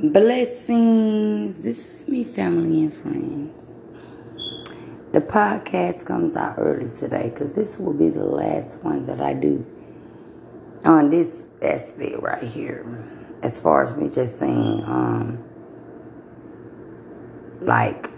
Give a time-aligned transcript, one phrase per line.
[0.00, 1.58] Blessings.
[1.58, 3.74] This is me, family and friends.
[5.10, 9.34] The podcast comes out early today because this will be the last one that I
[9.34, 9.66] do
[10.84, 12.86] on this aspect right here.
[13.42, 15.42] As far as me just saying, um,
[17.60, 18.08] like,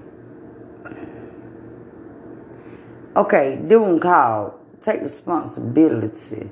[3.16, 6.50] okay, doing call, take responsibility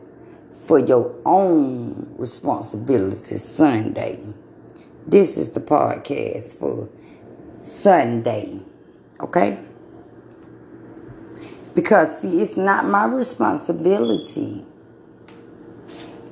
[0.54, 4.24] for your own responsibility Sunday.
[5.08, 6.86] This is the podcast for
[7.58, 8.61] Sunday.
[9.18, 9.58] Okay?
[11.75, 14.67] Because, see, it's not my responsibility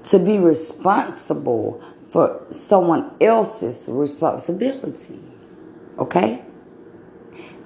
[0.05, 5.21] to be responsible for someone else's responsibility.
[5.99, 6.45] Okay?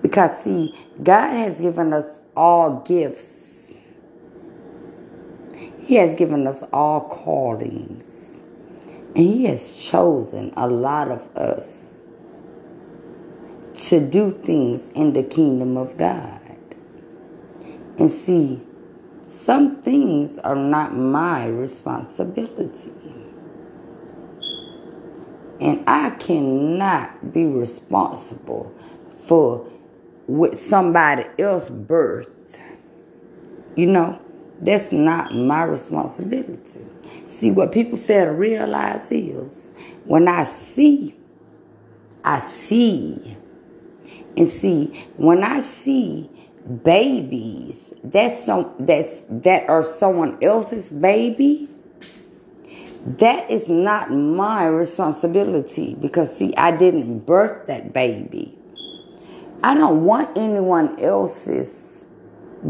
[0.02, 3.74] Because, see, God has given us all gifts,
[5.80, 8.30] He has given us all callings.
[9.14, 12.02] And He has chosen a lot of us
[13.89, 16.41] to do things in the kingdom of God.
[17.98, 18.61] And see,
[19.27, 22.92] some things are not my responsibility.
[25.61, 28.75] And I cannot be responsible
[29.25, 29.66] for
[30.27, 32.31] what somebody else birth.
[33.77, 34.20] You know,
[34.61, 36.84] that's not my responsibility.
[37.25, 39.72] See, what people fail to realize is
[40.05, 41.16] when I see,
[42.25, 43.36] I see.
[44.36, 46.31] And see, when I see
[46.84, 51.69] babies that's some that's that are someone else's baby,
[53.05, 58.56] that is not my responsibility because see, I didn't birth that baby.
[59.62, 61.89] I don't want anyone else's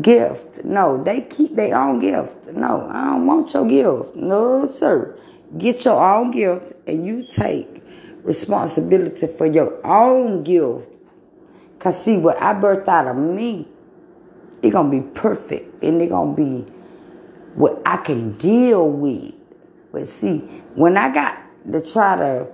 [0.01, 0.65] gift.
[0.65, 2.49] No, they keep their own gift.
[2.49, 4.17] No, I don't want your gift.
[4.17, 5.17] No, sir.
[5.59, 7.83] Get your own gift and you take
[8.23, 10.97] responsibility for your own gift.
[11.79, 13.67] Cause see what I birthed out of me,
[14.63, 16.71] it gonna be perfect and it gonna be
[17.55, 19.33] what I can deal with.
[19.91, 20.39] But see,
[20.75, 21.39] when I got
[21.73, 22.47] to try to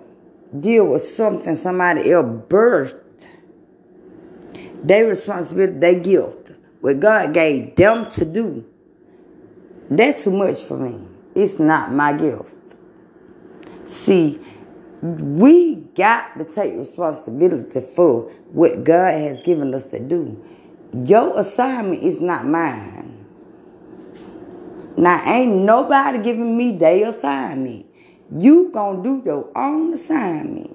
[0.59, 3.03] deal with something somebody else birthed,
[4.83, 8.65] their responsibility, their gift what God gave them to do,
[9.91, 10.99] that's too much for me.
[11.35, 12.57] It's not my gift.
[13.85, 14.41] See,
[15.03, 20.43] we got to take responsibility for what God has given us to do.
[21.05, 23.25] Your assignment is not mine.
[24.97, 27.87] Now, ain't nobody giving me their assignment.
[28.37, 30.75] You gonna do your own assignment.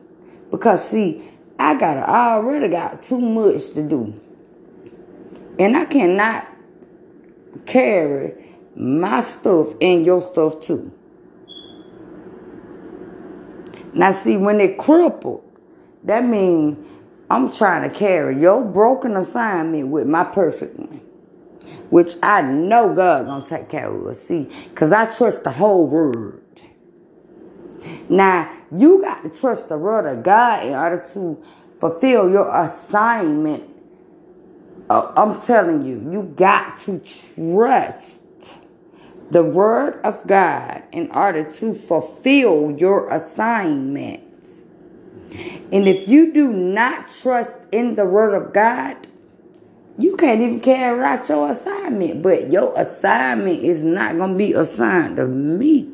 [0.52, 4.14] Because see, I got already got too much to do.
[5.60, 6.48] And I cannot
[7.66, 10.92] carry my stuff and your stuff too.
[13.94, 15.44] Now see, when it crippled,
[16.04, 16.78] that means
[17.30, 21.02] I'm trying to carry your broken assignment with my perfect one.
[21.90, 24.16] Which I know God gonna take care of.
[24.16, 26.42] See, because I trust the whole word.
[28.10, 31.42] Now, you got to trust the word of God in order to
[31.80, 33.71] fulfill your assignment
[34.92, 38.58] uh, I'm telling you, you got to trust
[39.30, 44.22] the word of God in order to fulfill your assignment.
[45.72, 48.98] And if you do not trust in the word of God,
[49.98, 52.22] you can't even carry out your assignment.
[52.22, 55.90] But your assignment is not going to be assigned to me.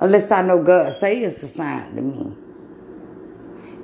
[0.00, 2.34] Unless I know God say it's assigned to me.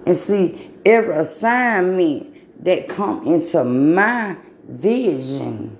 [0.07, 2.30] And see, every assignment
[2.61, 4.37] that come into my
[4.69, 5.77] vision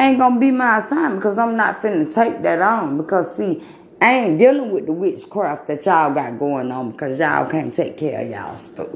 [0.00, 2.96] ain't gonna be my assignment because I'm not finna take that on.
[2.96, 3.62] Because see,
[4.00, 7.96] I ain't dealing with the witchcraft that y'all got going on because y'all can't take
[7.96, 8.88] care of y'all stuff.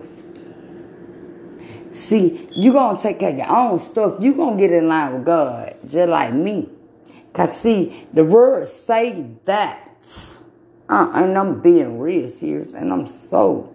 [1.90, 4.16] See, you gonna take care of your own stuff.
[4.20, 6.68] You gonna get in line with God, just like me.
[7.32, 9.80] Cause see, the word say that.
[10.86, 13.73] Uh, and I'm being real serious, and I'm so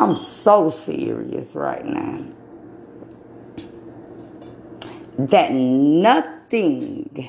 [0.00, 2.24] I'm so serious right now.
[5.18, 7.28] That nothing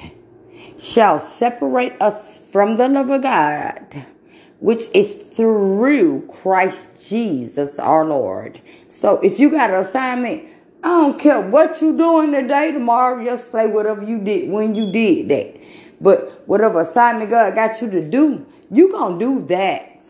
[0.80, 4.06] shall separate us from the love of God,
[4.62, 8.62] which is through Christ Jesus our Lord.
[8.88, 10.46] So if you got an assignment,
[10.82, 15.28] I don't care what you doing today, tomorrow, yesterday, whatever you did, when you did
[15.28, 15.62] that.
[16.00, 20.02] But whatever assignment God got you to do, you gonna do that.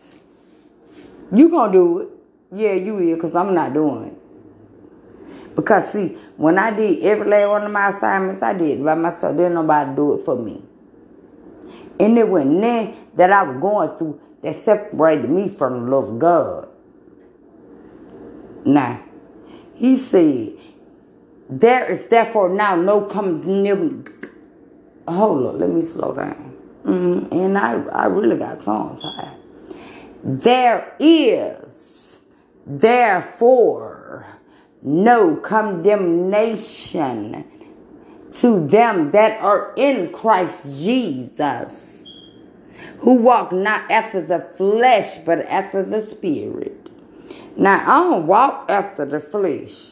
[1.32, 2.21] You gonna do it.
[2.52, 5.54] Yeah, you will, because I'm not doing it.
[5.56, 9.36] Because, see, when I did every last one of my assignments, I did by myself.
[9.36, 10.62] Didn't nobody do it for me.
[11.98, 16.10] And it was then that I was going through that separated me from the love
[16.10, 16.68] of God.
[18.64, 19.02] Now,
[19.74, 20.54] he said,
[21.48, 24.04] there is therefore now no condemn.
[25.06, 26.56] Hold on, let me slow down.
[26.84, 29.36] Mm, and I, I really got tongue tied.
[30.24, 31.91] There is
[32.66, 34.26] therefore
[34.82, 37.44] no condemnation
[38.32, 42.04] to them that are in Christ Jesus,
[42.98, 46.90] who walk not after the flesh, but after the Spirit.
[47.56, 49.90] Now, I don't walk after the flesh.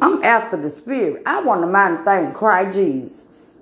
[0.00, 1.22] I'm after the Spirit.
[1.26, 3.56] I want to mind things Christ Jesus.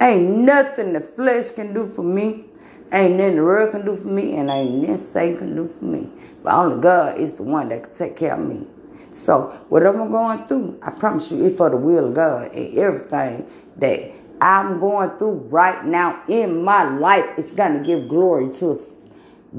[0.00, 2.44] Ain't nothing the flesh can do for me.
[2.92, 5.84] Ain't nothing the world can do for me, and ain't nothing Satan can do for
[5.84, 6.10] me.
[6.42, 8.66] But only God is the one that can take care of me.
[9.12, 12.78] So whatever I'm going through, I promise you, it's for the will of God and
[12.78, 13.48] everything
[13.78, 17.26] that I'm going through right now in my life.
[17.38, 18.80] It's gonna give glory to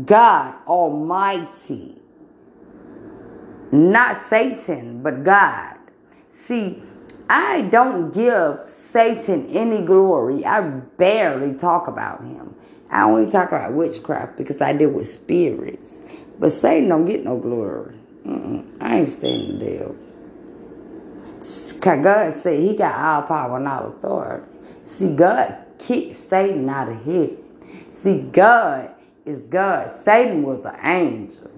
[0.06, 1.96] God Almighty,
[3.72, 5.78] not Satan, but God.
[6.30, 6.84] See,
[7.30, 10.46] I don't give Satan any glory.
[10.46, 12.55] I barely talk about him.
[12.90, 16.04] I only talk about witchcraft because I deal with spirits.
[16.40, 17.96] But Satan don't get no glory.
[18.26, 18.66] Mm-mm.
[18.82, 19.92] I ain't standing there.
[21.40, 24.46] Cause God said He got all power and all authority.
[24.84, 27.38] See, God kicked Satan out of heaven.
[27.92, 28.92] See, God
[29.26, 29.90] is God.
[29.90, 31.52] Satan was an angel.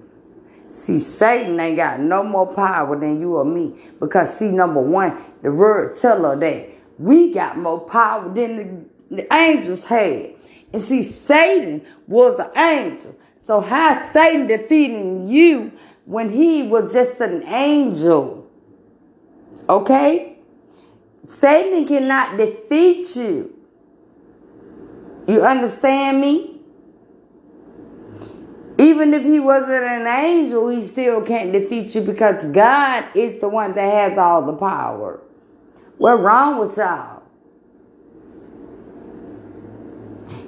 [0.70, 3.74] See, Satan ain't got no more power than you or me.
[4.00, 9.16] Because, see, number one, the word tell her that we got more power than the,
[9.16, 10.34] the angels had.
[10.72, 13.16] And see, Satan was an angel.
[13.40, 15.72] So how Satan defeating you
[16.04, 18.50] when he was just an angel.
[19.68, 20.38] Okay?
[21.24, 23.54] Satan cannot defeat you.
[25.26, 26.60] You understand me?
[28.78, 33.48] Even if he wasn't an angel, he still can't defeat you because God is the
[33.48, 35.20] one that has all the power.
[35.98, 37.22] What's wrong with y'all?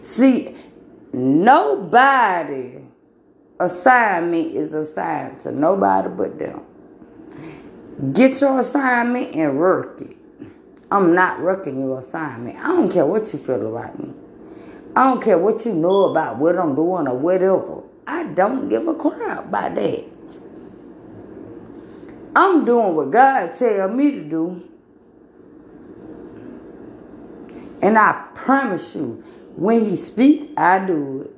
[0.02, 0.55] See,
[1.12, 2.79] nobody
[3.58, 6.62] assignment is assigned to nobody but them.
[8.12, 10.17] Get your assignment and work it.
[10.91, 12.58] I'm not working your assignment.
[12.58, 14.14] I don't care what you feel about me.
[14.97, 17.82] I don't care what you know about what I'm doing or whatever.
[18.06, 20.05] I don't give a crap about that.
[22.35, 24.69] I'm doing what God tell me to do.
[27.82, 29.23] And I promise you,
[29.60, 31.36] when he speak, I do it.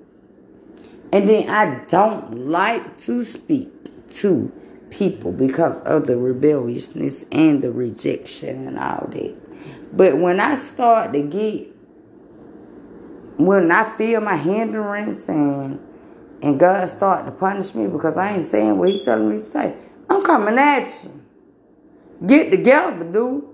[1.13, 3.69] And then I don't like to speak
[4.21, 4.53] to
[4.91, 9.97] people because of the rebelliousness and the rejection and all that.
[9.97, 11.67] But when I start to get,
[13.39, 15.81] when I feel my hindrance and
[16.43, 19.41] and God start to punish me because I ain't saying what He telling me to
[19.41, 19.75] say,
[20.09, 21.23] I'm coming at you.
[22.25, 23.52] Get together, dude.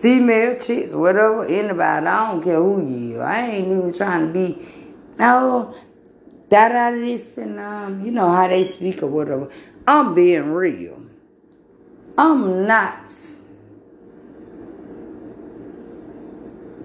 [0.00, 3.26] Female chicks, whatever, anybody, I don't care who you are.
[3.26, 4.66] I ain't even trying to be,
[5.18, 5.74] no,
[6.48, 9.50] da da this and um, you know how they speak or whatever.
[9.86, 11.02] I'm being real.
[12.16, 13.12] I'm not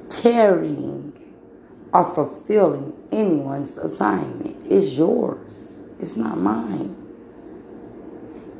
[0.09, 1.13] carrying
[1.93, 4.57] or fulfilling anyone's assignment.
[4.69, 5.79] It's yours.
[5.99, 6.93] It's not mine.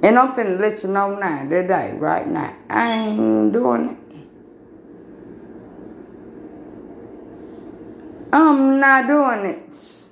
[0.02, 2.56] And I'm finna let you know now, today, right now.
[2.70, 4.05] I ain't doing it.
[8.38, 10.06] I'm not doing it.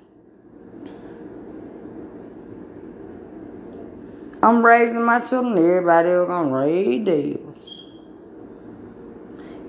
[4.41, 5.57] I'm raising my children.
[5.57, 7.81] Everybody else gonna raise theirs.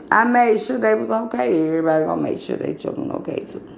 [0.08, 1.66] I made sure they was okay.
[1.66, 3.68] Everybody gonna make sure their children okay too.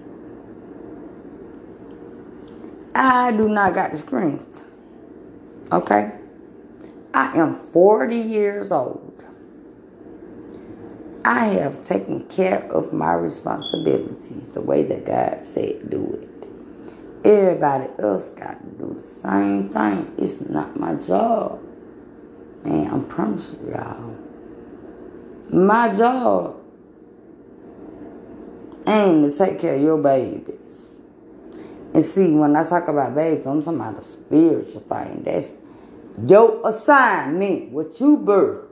[2.95, 4.62] I do not got the strength.
[5.73, 6.12] Okay?
[7.14, 9.06] I am 40 years old.
[11.26, 17.26] I have taken care of my responsibilities the way that God said do it.
[17.26, 20.14] Everybody else got to do the same thing.
[20.18, 21.61] It's not my job.
[22.62, 24.16] Man, I'm promising y'all.
[25.50, 26.62] My job
[28.87, 30.99] ain't to take care of your babies.
[31.92, 35.25] And see, when I talk about babies, I'm talking about a spiritual thing.
[35.25, 35.54] That's
[36.25, 38.65] your assignment, what you birthed.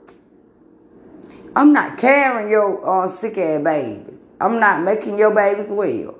[1.55, 4.33] I'm not carrying your uh, sick ass babies.
[4.41, 6.19] I'm not making your babies well.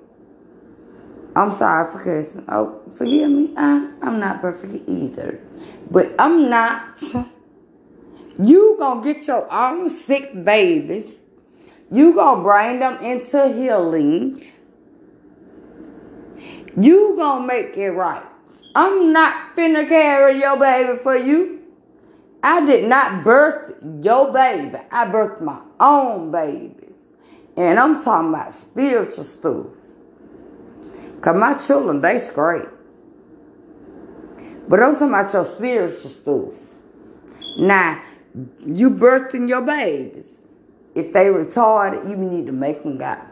[1.36, 2.46] I'm sorry for cussing.
[2.48, 3.54] Oh, forgive me.
[3.58, 5.40] I, I'm not perfect either.
[5.92, 7.02] But I'm not.
[8.38, 11.24] You gonna get your own sick babies
[11.92, 14.44] You gonna bring them into healing.
[16.76, 18.26] You gonna make it right.
[18.76, 21.55] I'm not finna carry your baby for you.
[22.48, 23.74] I did not birth
[24.04, 24.78] your baby.
[24.92, 27.14] I birthed my own babies.
[27.58, 29.66] And I'm talking about spiritual stuff.
[31.22, 32.68] Cause my children, they straight.
[34.70, 36.54] But I'm talking about your spiritual stuff.
[37.58, 38.04] Now,
[38.64, 40.38] you birthing your babies.
[40.94, 43.26] If they retarded, you need to make them God.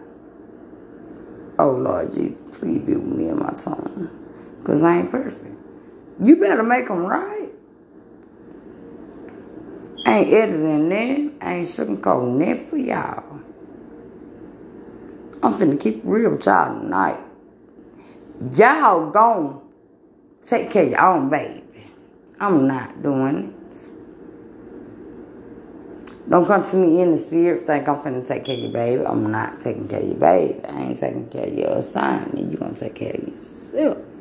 [1.60, 4.10] Oh Lord Jesus, please be with me in my tongue.
[4.58, 5.56] Because I ain't perfect.
[6.20, 7.53] You better make them right.
[10.06, 11.38] Ain't editing them.
[11.42, 13.40] I ain't sugarcoating that for y'all.
[15.42, 17.20] I'm finna keep real with y'all tonight.
[18.56, 19.62] Y'all gon'
[20.42, 21.64] take care of your own baby.
[22.40, 23.92] I'm not doing it.
[26.30, 29.06] Don't come to me in the spirit think I'm finna take care of your baby.
[29.06, 30.66] I'm not taking care of your baby.
[30.66, 32.52] I ain't taking care of your assignment.
[32.52, 34.13] You gonna take care of yourself.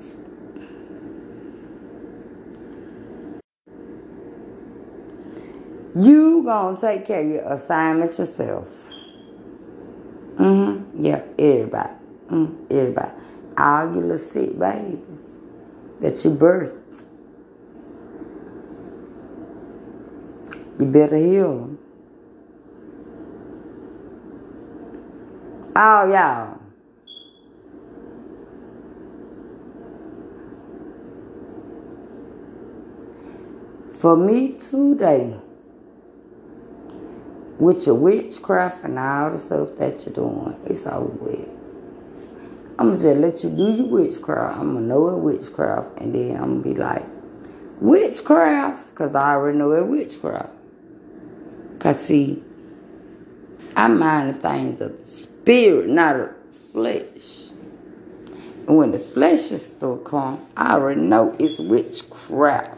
[6.02, 8.92] You gonna take care of your assignment yourself.
[10.34, 11.00] Mm-hmm.
[11.00, 11.94] Yeah, everybody.
[12.26, 13.12] Mm, everybody.
[13.56, 15.40] All your little sick babies
[16.00, 17.04] that you birthed.
[20.80, 21.78] You better heal them.
[25.76, 26.58] All y'all.
[33.90, 35.40] For me today,
[37.62, 41.48] with your witchcraft and all the stuff that you're doing, it's over with.
[42.76, 44.58] I'm gonna just let you do your witchcraft.
[44.58, 47.04] I'm gonna know it witchcraft, and then I'm gonna be like,
[47.80, 50.50] witchcraft, because I already know it witchcraft.
[51.74, 52.42] Because, see,
[53.76, 56.30] I mind the things of the spirit, not of
[56.72, 57.50] flesh.
[58.66, 62.71] And when the flesh is still come, I already know it's witchcraft.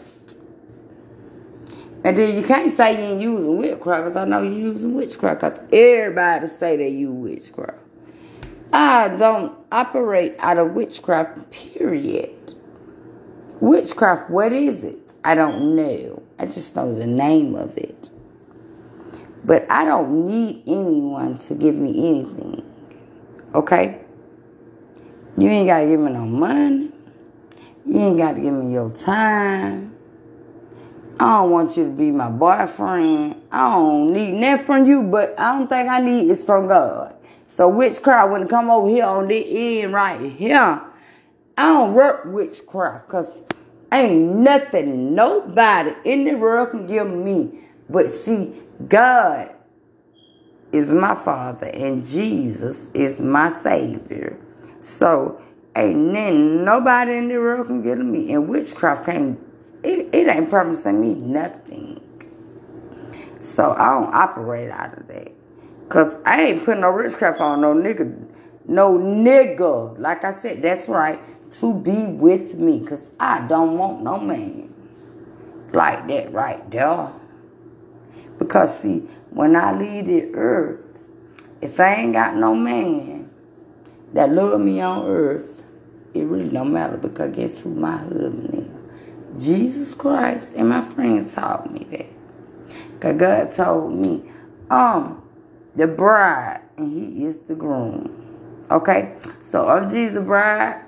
[2.05, 5.41] And then you can't say you ain't using witchcraft because I know you're using witchcraft
[5.41, 7.81] because everybody say they use witchcraft.
[8.75, 12.55] I don't operate out of witchcraft, period.
[13.61, 15.15] Witchcraft, what is it?
[15.25, 16.23] I don't know.
[16.39, 18.11] I just know the name of it.
[19.45, 22.71] But I don't need anyone to give me anything.
[23.55, 24.05] Okay?
[25.39, 26.91] You ain't got to give me no money.
[27.87, 29.94] You ain't got to give me your time.
[31.21, 33.43] I don't want you to be my boyfriend.
[33.53, 37.17] I don't need nothing from you, but I don't think I need is from God.
[37.49, 40.83] So witchcraft, wouldn't come over here on the end right here,
[41.57, 43.43] I don't work witchcraft because
[43.93, 47.61] ain't nothing nobody in the world can give me.
[47.89, 48.53] But see,
[48.89, 49.55] God
[50.73, 54.37] is my Father and Jesus is my Savior.
[54.81, 55.41] So
[55.77, 58.33] ain't nothing nobody in the world can give me.
[58.33, 59.39] And witchcraft can't,
[59.85, 62.01] it, it ain't promising me nothing.
[63.39, 65.33] So I don't operate out of that.
[65.89, 68.27] Cause I ain't putting no witchcraft on no nigga,
[68.67, 69.99] no nigga.
[69.99, 71.21] Like I said, that's right,
[71.53, 72.85] to be with me.
[72.85, 74.73] Cause I don't want no man
[75.73, 77.13] like that right there.
[78.39, 79.01] Because see,
[79.31, 80.83] when I leave the earth,
[81.61, 83.31] if I ain't got no man
[84.15, 85.63] that love me on earth,
[86.15, 88.84] it really don't matter because guess who my husband is?
[89.39, 92.07] Jesus Christ and my friend taught me that.
[93.01, 94.31] Cause God told me,
[94.71, 95.23] um,
[95.75, 98.65] the bride and he is the groom.
[98.71, 99.17] Okay?
[99.41, 100.83] So I'm Jesus' bride.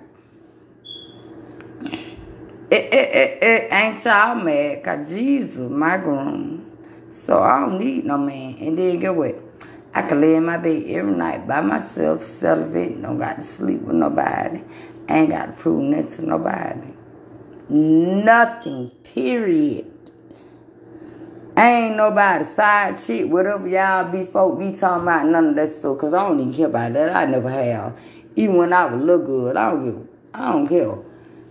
[2.68, 6.70] It, it, it, it ain't y'all mad cause Jesus my groom.
[7.12, 8.56] So I don't need no man.
[8.60, 9.36] And then get what?
[9.94, 13.80] I can lay in my bed every night by myself, celibate, don't got to sleep
[13.80, 14.60] with nobody.
[15.08, 16.95] ain't got to prove nothing to nobody.
[17.68, 19.90] Nothing, period.
[21.58, 25.98] Ain't nobody side shit, whatever y'all be folk be talking about, none of that stuff,
[25.98, 27.16] cause I don't even care about that.
[27.16, 27.98] I never have.
[28.36, 30.98] Even when I was look good, I don't give I don't care.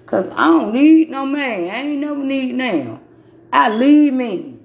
[0.06, 1.72] Cause I don't need no man.
[1.72, 3.02] I ain't never need now.
[3.52, 4.60] I leave me.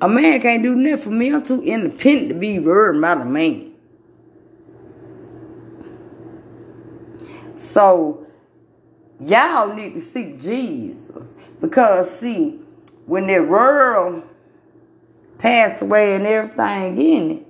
[0.00, 1.32] A man can't do nothing for me.
[1.32, 3.72] I'm too independent to be worried about a man.
[7.56, 8.21] So
[9.28, 11.34] y'all need to seek Jesus.
[11.60, 12.60] Because see,
[13.06, 14.22] when the world
[15.38, 17.46] passed away and everything in it,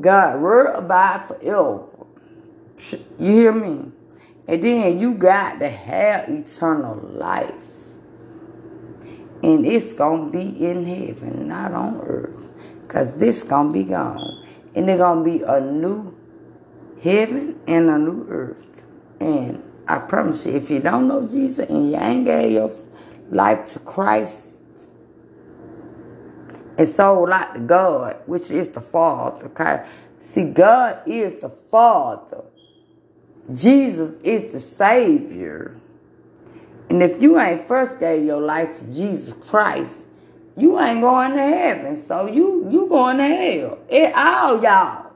[0.00, 1.84] God will abide forever.
[3.18, 3.92] You hear me?
[4.46, 7.52] And then you got to have eternal life.
[9.42, 12.50] And it's going to be in heaven, not on earth.
[12.82, 14.46] Because this going to be gone.
[14.74, 16.16] And there's going to be a new
[17.02, 18.82] heaven and a new earth.
[19.20, 22.70] And I promise you, if you don't know Jesus and you ain't gave your
[23.30, 24.62] life to Christ
[26.76, 29.46] and sold out to God, which is the Father.
[29.46, 29.86] Okay?
[30.20, 32.44] See, God is the Father.
[33.52, 35.74] Jesus is the Savior.
[36.90, 40.04] And if you ain't first gave your life to Jesus Christ,
[40.56, 41.96] you ain't going to heaven.
[41.96, 43.78] So you you going to hell.
[43.88, 45.07] It, all y'all.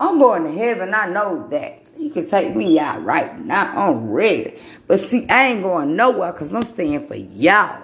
[0.00, 0.94] I'm going to heaven.
[0.94, 1.92] I know that.
[1.96, 3.88] He can take me out right now.
[3.88, 4.58] I'm ready.
[4.86, 7.82] But see, I ain't going nowhere because I'm staying for y'all.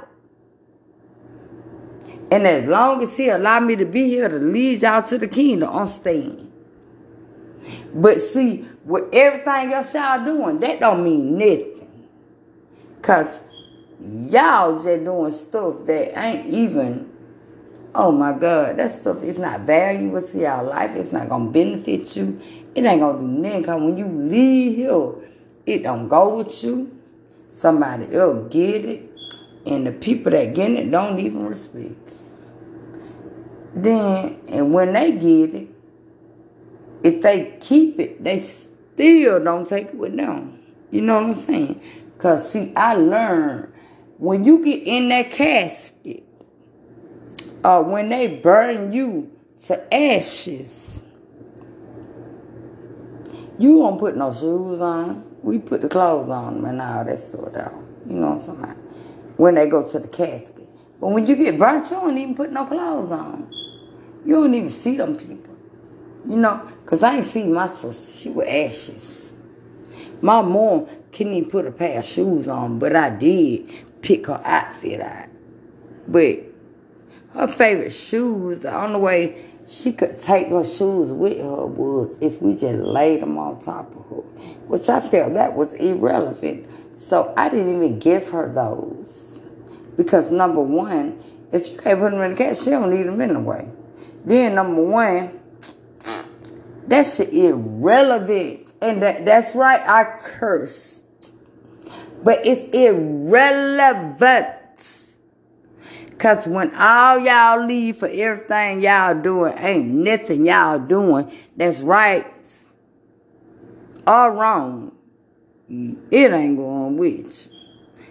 [2.31, 5.29] And as long as he allow me to be here to lead y'all to the
[5.29, 6.51] kingdom, I'm staying.
[7.95, 11.89] But see, with everything else y'all doing, that don't mean nothing.
[12.97, 13.43] Because
[14.01, 17.13] y'all just doing stuff that ain't even
[17.99, 20.95] Oh my God, that stuff is not valuable to your life.
[20.95, 22.39] It's not gonna benefit you.
[22.75, 23.65] It ain't gonna do nothing.
[23.65, 25.13] Cause when you leave here,
[25.65, 26.95] it don't go with you.
[27.49, 29.11] Somebody else get it,
[29.65, 32.19] and the people that get it don't even respect.
[33.75, 35.69] Then, and when they get it,
[37.03, 40.61] if they keep it, they still don't take it with them.
[40.91, 41.81] You know what I'm saying?
[42.19, 43.73] Cause see, I learned
[44.19, 46.26] when you get in that casket
[47.67, 49.29] uh, when they burn you
[49.65, 51.03] to ashes,
[53.59, 55.25] you won't put no shoes on.
[55.43, 57.73] We put the clothes on and all that sort of.
[58.07, 58.77] You know what I'm talking about?
[59.37, 60.69] When they go to the casket.
[61.01, 63.53] But when you get burnt, you don't even put no clothes on.
[64.25, 65.57] You don't even see them people.
[66.25, 66.71] You know?
[66.85, 68.13] Because I ain't see my sister.
[68.13, 69.35] She was ashes.
[70.21, 73.69] My mom couldn't even put a pair of shoes on, but I did
[74.03, 75.31] pick her outfit out.
[76.07, 76.46] But
[77.37, 82.41] her favorite shoes, the only way she could take her shoes with her was if
[82.41, 84.23] we just laid them on top of her,
[84.69, 86.69] which I felt that was irrelevant.
[86.99, 89.43] So I didn't even give her those.
[89.97, 91.23] Because number one,
[91.53, 93.69] if you can't put them in the cat, she don't need them anyway.
[94.25, 95.41] Then number one,
[96.87, 98.73] that shit irrelevant.
[98.81, 101.07] And that, that's right, I cursed.
[102.23, 104.49] But it's irrelevant.
[106.19, 112.27] Cause when all y'all leave for everything y'all doing, ain't nothing y'all doing that's right
[114.07, 114.93] or wrong.
[115.69, 117.59] It ain't going with you.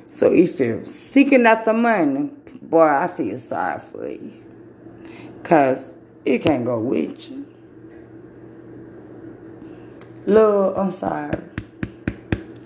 [0.08, 2.30] So if you're seeking after money,
[2.62, 4.44] boy, I feel sorry for you.
[5.44, 5.94] Cause
[6.26, 7.46] it can't go with you.
[10.28, 11.40] Love, I'm sorry.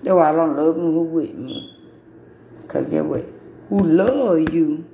[0.02, 1.76] Why I don't love them who with me.
[2.68, 3.26] Cause get what?
[3.68, 4.89] Who love you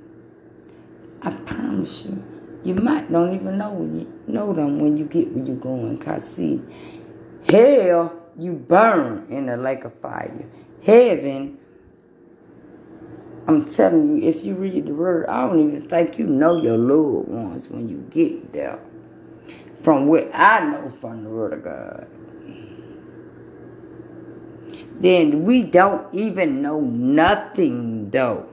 [1.27, 2.23] I promise you,
[2.63, 5.97] you might don't even know you know them when you get where you're going.
[5.97, 6.61] Cause see,
[7.49, 10.45] hell you burn in the lake of fire.
[10.85, 11.57] Heaven,
[13.45, 16.77] I'm telling you, if you read the word, I don't even think you know your
[16.77, 18.79] loved ones when you get there.
[19.75, 22.07] From what I know from the word of God.
[25.01, 28.47] Then we don't even know nothing though.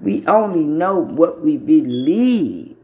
[0.00, 2.76] We only know what we believe.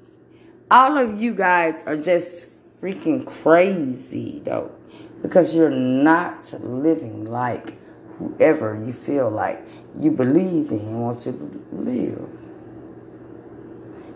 [0.71, 2.49] All of you guys are just
[2.81, 4.73] freaking crazy, though,
[5.21, 7.77] because you're not living like
[8.19, 9.65] whoever you feel like
[10.01, 12.29] you believe in and want you to live.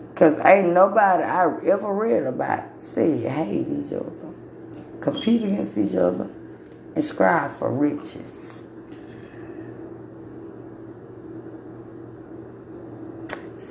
[0.09, 4.33] Because ain't nobody I ever read about say hate each other,
[4.99, 6.29] compete against each other,
[6.95, 8.66] and strive for riches.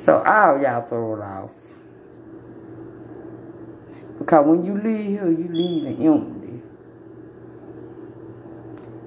[0.07, 1.51] So all y'all throw it off.
[4.21, 6.63] Because when you leave here, you leaving empty.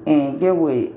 [0.06, 0.92] And get what?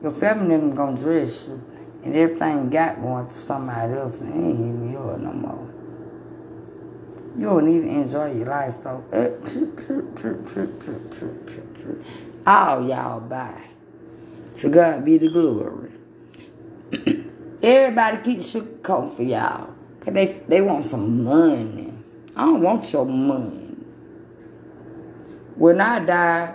[0.00, 1.60] Your them gonna dress you.
[2.04, 5.68] And everything got going to somebody else and ain't even yours no more.
[7.36, 9.02] You don't even enjoy your life, so
[12.46, 13.64] all y'all bye.
[14.54, 15.97] To God be the glory.
[17.62, 19.74] Everybody keep sugarcoating for y'all.
[20.00, 21.92] Cause they, they want some money.
[22.36, 23.74] I don't want your money.
[25.56, 26.54] When I die,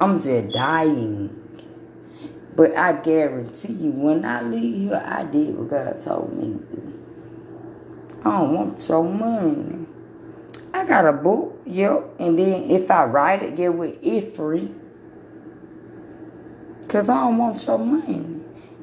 [0.00, 1.42] I'm just dying.
[2.56, 6.76] But I guarantee you, when I leave here, I did what God told me to
[6.76, 6.86] do.
[8.24, 9.86] I don't want your money.
[10.74, 12.16] I got a book, yep.
[12.18, 14.74] And then if I write it, get with it free.
[16.80, 18.35] Because I don't want your money.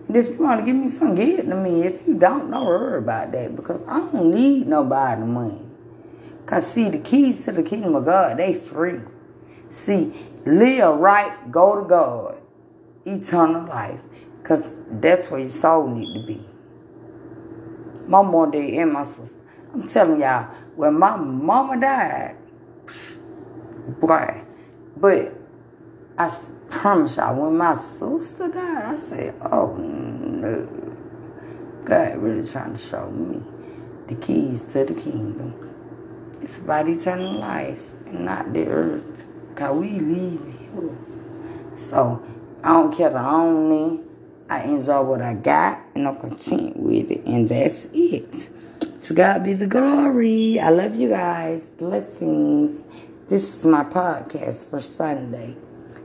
[0.08, 1.84] And if you want to give me some, give it to me.
[1.84, 5.62] If you don't, don't worry about that because I don't need nobody money.
[6.44, 9.00] Because see, the keys to the kingdom of God, they free.
[9.70, 10.14] See,
[10.46, 12.38] live right, go to God,
[13.06, 14.04] eternal life.
[14.42, 16.46] Because that's where your soul need to be.
[18.08, 19.40] My mom, and my sister.
[19.74, 22.36] I'm telling y'all, when my mama died,
[24.00, 24.44] boy,
[24.98, 25.43] but
[26.18, 26.32] I
[26.70, 30.68] promise y'all, when my sister died, I said, oh no.
[31.86, 33.42] God really trying to show me
[34.08, 35.54] the keys to the kingdom.
[36.42, 39.26] It's about eternal life and not the earth.
[39.56, 40.98] Cause we leave here.
[41.76, 42.24] So
[42.64, 44.04] I don't care the only.
[44.50, 47.26] I enjoy what I got and I'm content with it.
[47.26, 48.50] And that's it.
[49.04, 50.60] To God be the glory.
[50.60, 51.70] I love you guys.
[51.70, 52.86] Blessings.
[53.28, 55.56] This is my podcast for Sunday.